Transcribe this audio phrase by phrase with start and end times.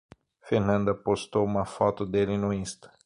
[0.41, 2.91] Fernanda postou uma foto dele no Insta